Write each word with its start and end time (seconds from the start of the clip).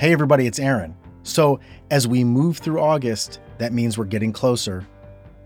Hey, 0.00 0.14
everybody, 0.14 0.46
it's 0.46 0.58
Aaron. 0.58 0.96
So, 1.24 1.60
as 1.90 2.08
we 2.08 2.24
move 2.24 2.56
through 2.56 2.80
August, 2.80 3.38
that 3.58 3.74
means 3.74 3.98
we're 3.98 4.06
getting 4.06 4.32
closer. 4.32 4.86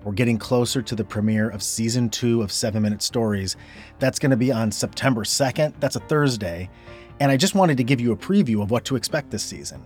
We're 0.05 0.13
getting 0.13 0.39
closer 0.39 0.81
to 0.81 0.95
the 0.95 1.03
premiere 1.03 1.51
of 1.51 1.61
season 1.61 2.09
two 2.09 2.41
of 2.41 2.53
Seven 2.53 2.81
Minute 2.81 3.03
Stories. 3.03 3.57
That's 3.99 4.21
going 4.21 4.31
to 4.31 4.37
be 4.37 4.53
on 4.53 4.71
September 4.71 5.25
2nd. 5.25 5.75
That's 5.81 5.97
a 5.97 6.01
Thursday. 6.03 6.71
And 7.19 7.33
I 7.33 7.37
just 7.37 7.57
wanted 7.57 7.79
to 7.79 7.83
give 7.83 8.01
you 8.01 8.13
a 8.13 8.17
preview 8.17 8.63
of 8.63 8.71
what 8.71 8.85
to 8.85 8.95
expect 8.95 9.33
this 9.33 9.43
season. 9.43 9.83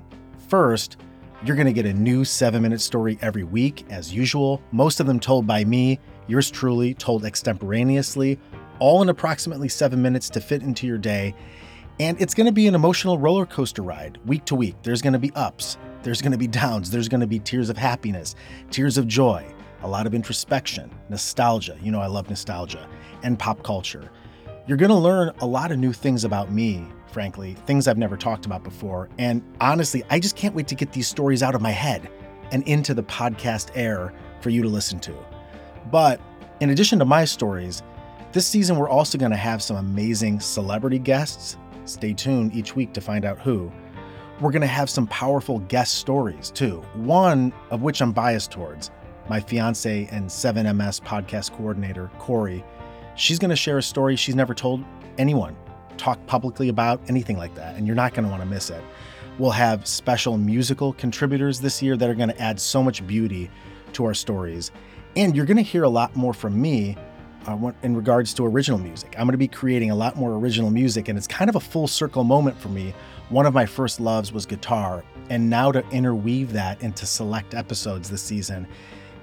First, 0.49 0.99
you're 1.43 1.57
going 1.57 1.65
to 1.65 1.73
get 1.73 1.87
a 1.87 1.95
new 1.95 2.23
seven 2.23 2.61
minute 2.61 2.83
story 2.83 3.17
every 3.23 3.45
week, 3.45 3.87
as 3.89 4.13
usual, 4.13 4.61
most 4.71 5.01
of 5.01 5.07
them 5.07 5.19
told 5.19 5.47
by 5.47 5.65
me, 5.65 5.99
yours 6.27 6.51
truly, 6.51 6.93
told 6.93 7.25
extemporaneously, 7.25 8.39
all 8.81 9.01
in 9.01 9.09
approximately 9.09 9.71
seven 9.71 10.03
minutes 10.03 10.29
to 10.29 10.43
fit 10.43 10.61
into 10.63 10.87
your 10.87 10.99
day. 10.99 11.35
And 12.01 12.21
it's 12.21 12.35
going 12.35 12.47
to 12.47 12.53
be 12.53 12.69
an 12.69 12.77
emotional 12.77 13.19
roller 13.19 13.45
coaster 13.45 13.83
ride 13.83 14.19
week 14.25 14.45
to 14.47 14.55
week. 14.55 14.77
There's 14.83 15.03
going 15.03 15.15
to 15.15 15.19
be 15.19 15.33
ups, 15.35 15.79
there's 16.03 16.23
going 16.23 16.33
to 16.33 16.39
be 16.39 16.47
downs, 16.47 16.91
there's 16.91 17.09
going 17.09 17.21
to 17.21 17.27
be 17.27 17.41
tears 17.41 17.71
of 17.71 17.77
happiness, 17.77 18.37
tears 18.71 18.99
of 18.99 19.09
joy, 19.09 19.45
a 19.83 19.89
lot 19.89 20.07
of 20.07 20.15
introspection, 20.15 20.91
nostalgia. 21.09 21.77
You 21.83 21.91
know, 21.91 22.01
I 22.01 22.07
love 22.07 22.29
nostalgia, 22.29 22.89
and 23.25 23.37
pop 23.37 23.65
culture. 23.65 24.11
You're 24.69 24.77
going 24.77 24.91
to 24.91 24.97
learn 24.97 25.33
a 25.41 25.47
lot 25.47 25.73
of 25.73 25.79
new 25.79 25.93
things 25.93 26.23
about 26.23 26.53
me, 26.53 26.87
frankly, 27.11 27.55
things 27.67 27.89
I've 27.89 27.99
never 27.99 28.17
talked 28.17 28.47
about 28.47 28.63
before. 28.63 29.09
And 29.19 29.43
honestly, 29.61 30.05
I 30.09 30.21
just 30.21 30.37
can't 30.37 30.55
wait 30.55 30.69
to 30.69 30.77
get 30.77 30.93
these 30.93 31.09
stories 31.09 31.43
out 31.43 31.57
of 31.57 31.63
my 31.63 31.71
head 31.71 32.09
and 32.53 32.63
into 32.69 32.95
the 32.95 33.03
podcast 33.03 33.71
air 33.75 34.13
for 34.41 34.51
you 34.51 34.63
to 34.63 34.69
listen 34.69 35.01
to. 35.01 35.15
But 35.91 36.21
in 36.61 36.71
addition 36.71 37.01
to 37.01 37.05
my 37.05 37.25
stories, 37.25 37.83
this 38.33 38.47
season 38.47 38.77
we're 38.77 38.89
also 38.89 39.19
going 39.19 39.31
to 39.33 39.37
have 39.37 39.63
some 39.63 39.77
amazing 39.77 40.39
celebrity 40.39 40.99
guests 40.99 41.57
Stay 41.89 42.13
tuned 42.13 42.55
each 42.55 42.77
week 42.77 42.93
to 42.93 43.01
find 43.01 43.25
out 43.25 43.39
who. 43.39 43.73
We're 44.41 44.53
going 44.53 44.63
to 44.63 44.69
have 44.69 44.91
some 44.91 45.07
powerful 45.07 45.59
guest 45.61 45.95
stories 45.95 46.51
too, 46.51 46.83
one 46.95 47.53
of 47.71 47.83
which 47.83 48.01
I'm 48.01 48.13
biased 48.13 48.51
towards. 48.51 48.91
My 49.29 49.41
fiance 49.41 50.09
and 50.13 50.27
7MS 50.27 51.03
podcast 51.03 51.53
coordinator, 51.53 52.11
Corey, 52.19 52.65
she's 53.17 53.39
going 53.39 53.51
to 53.51 53.57
share 53.57 53.79
a 53.79 53.83
story 53.83 54.17
she's 54.17 54.37
never 54.37 54.55
told 54.55 54.85
anyone, 55.19 55.57
talk 55.97 56.25
publicly 56.27 56.69
about, 56.69 57.01
anything 57.09 57.37
like 57.37 57.55
that, 57.55 57.77
and 57.77 57.87
you're 57.87 57.97
not 57.97 58.15
going 58.15 58.25
to 58.25 58.31
want 58.31 58.43
to 58.43 58.49
miss 58.49 58.71
it. 58.71 58.83
We'll 59.39 59.51
have 59.51 59.87
special 59.87 60.37
musical 60.37 60.93
contributors 60.93 61.61
this 61.61 61.83
year 61.83 61.97
that 61.97 62.09
are 62.09 62.15
going 62.15 62.31
to 62.31 62.41
add 62.41 62.61
so 62.61 62.83
much 62.83 63.07
beauty 63.07 63.51
to 63.95 64.05
our 64.05 64.15
stories. 64.15 64.71
And 65.17 65.35
you're 65.35 65.47
going 65.47 65.57
to 65.57 65.63
hear 65.63 65.85
a 65.85 65.89
lot 65.89 66.15
more 66.15 66.35
from 66.35 66.61
me 66.61 66.97
uh, 67.47 67.73
in 67.83 67.97
regards 67.97 68.35
to 68.35 68.47
original 68.47 68.79
music. 68.79 69.15
I'm 69.19 69.27
going 69.27 69.33
to 69.33 69.39
be 69.39 69.49
creating 69.49 69.91
a 69.91 69.95
lot 69.95 70.17
more 70.17 70.35
original 70.35 70.71
music, 70.71 71.09
and 71.09 71.17
it's 71.17 71.27
kind 71.27 71.49
of 71.49 71.57
a 71.57 71.61
full 71.61 71.87
circle 71.87 72.25
moment 72.25 72.59
for 72.59 72.69
me. 72.69 72.95
One 73.29 73.47
of 73.47 73.55
my 73.55 73.67
first 73.67 74.01
loves 74.01 74.33
was 74.33 74.47
guitar, 74.47 75.05
and 75.31 75.49
now 75.49 75.73
to 75.73 75.87
interweave 75.91 76.53
that 76.53 76.83
into 76.83 77.07
select 77.07 77.55
episodes 77.55 78.11
this 78.11 78.23
season 78.23 78.67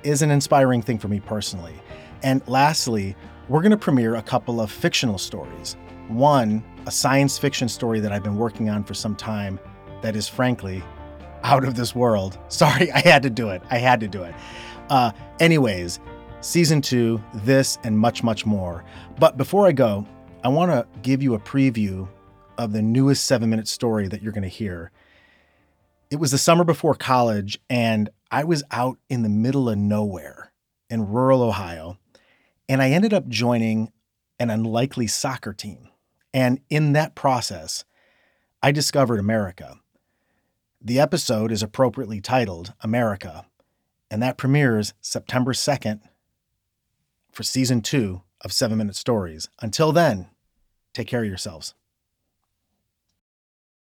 is 0.04 0.22
an 0.22 0.32
inspiring 0.32 0.82
thing 0.82 1.00
for 1.00 1.08
me 1.08 1.20
personally. 1.20 1.74
And 2.24 2.42
lastly, 2.48 3.16
we're 3.50 3.62
going 3.62 3.72
to 3.72 3.78
premiere 3.78 4.16
a 4.16 4.22
couple 4.22 4.62
of 4.62 4.72
fictional 4.72 5.18
stories. 5.18 5.76
One, 6.08 6.64
a 6.86 6.92
science 6.92 7.38
fiction 7.38 7.68
story 7.68 8.00
that 8.00 8.12
I've 8.12 8.24
been 8.24 8.38
working 8.38 8.70
on 8.70 8.84
for 8.84 8.94
some 8.94 9.16
time 9.16 9.60
that 10.02 10.16
is 10.16 10.28
frankly 10.28 10.84
out 11.44 11.64
of 11.64 11.76
this 11.76 11.96
world. 11.96 12.38
Sorry, 12.48 12.92
I 12.92 13.00
had 13.00 13.24
to 13.24 13.30
do 13.30 13.50
it. 13.50 13.62
I 13.70 13.78
had 13.78 14.00
to 14.02 14.08
do 14.08 14.24
it. 14.24 14.36
Uh, 14.90 15.12
anyways, 15.40 16.00
season 16.46 16.80
two, 16.80 17.22
this, 17.34 17.80
and 17.84 17.98
much, 17.98 18.22
much 18.24 18.46
more. 18.46 18.86
But 19.20 19.36
before 19.36 19.66
I 19.66 19.72
go, 19.72 20.06
I 20.44 20.48
want 20.48 20.72
to 20.72 20.86
give 21.02 21.24
you 21.24 21.34
a 21.34 21.40
preview 21.40 22.08
of 22.60 22.72
the 22.72 22.84
newest 22.84 23.26
seven 23.26 23.50
minute 23.50 23.68
story 23.68 24.08
that 24.08 24.22
you're 24.22 24.32
going 24.32 24.44
to 24.44 24.48
hear. 24.48 24.92
It 26.12 26.18
was 26.18 26.30
the 26.30 26.38
summer 26.38 26.64
before 26.64 26.94
college, 26.94 27.60
and 27.68 28.10
I 28.30 28.44
was 28.44 28.64
out 28.70 29.00
in 29.10 29.24
the 29.24 29.30
middle 29.30 29.68
of 29.68 29.80
nowhere 29.80 30.52
in 30.88 31.10
rural 31.10 31.42
Ohio, 31.42 31.98
and 32.70 32.80
I 32.80 32.92
ended 32.92 33.12
up 33.12 33.28
joining 33.28 33.92
an 34.40 34.52
unlikely 34.52 35.08
soccer 35.08 35.52
team. 35.52 35.90
And 36.32 36.60
in 36.70 36.94
that 36.94 37.16
process, 37.16 37.86
I 38.62 38.72
discovered 38.72 39.20
America. 39.20 39.80
The 40.80 41.00
episode 41.00 41.52
is 41.52 41.64
appropriately 41.64 42.22
titled 42.22 42.74
America, 42.82 43.48
and 44.12 44.22
that 44.22 44.38
premieres 44.38 44.94
September 45.02 45.54
2nd, 45.54 46.02
for 47.36 47.44
season 47.44 47.82
two 47.82 48.22
of 48.42 48.54
Seven 48.54 48.78
Minute 48.78 48.96
Stories. 48.96 49.50
Until 49.62 49.92
then, 49.92 50.30
take 50.94 51.08
care 51.08 51.22
of 51.22 51.28
yourselves. 51.28 51.74